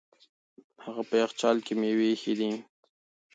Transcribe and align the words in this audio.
هغه 0.83 1.01
په 1.09 1.15
یخچال 1.21 1.57
کې 1.65 1.73
مېوې 1.79 2.07
ایښې 2.11 2.33
دي. 2.39 2.49